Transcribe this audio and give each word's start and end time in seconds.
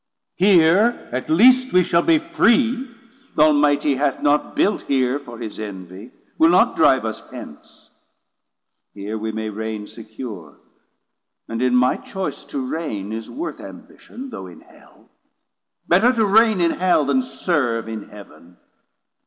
Here 0.37 1.07
at 1.11 1.29
least 1.29 1.73
We 1.73 1.83
shall 1.83 2.01
be 2.01 2.17
free; 2.17 2.89
th' 3.35 3.39
Almighty 3.39 3.97
hath 3.97 4.19
not 4.19 4.55
built 4.55 4.81
Here 4.87 5.19
for 5.19 5.37
his 5.37 5.59
envy, 5.59 6.09
will 6.39 6.49
not 6.49 6.75
drive 6.75 7.05
us 7.05 7.19
hence: 7.29 7.91
260 8.95 8.99
Here 9.01 9.17
we 9.19 9.31
may 9.31 9.51
reign 9.51 9.85
secure, 9.85 10.57
and 11.47 11.61
in 11.61 11.75
my 11.75 11.97
choyce 11.97 12.47
To 12.47 12.65
reign 12.65 13.13
is 13.13 13.29
worth 13.29 13.59
ambition 13.59 14.31
though 14.31 14.47
in 14.47 14.61
Hell: 14.61 15.07
Better 15.87 16.11
to 16.11 16.25
reign 16.25 16.61
in 16.61 16.71
Hell, 16.71 17.05
then 17.05 17.21
serve 17.21 17.87
in 17.87 18.09
Heav'n. 18.09 18.57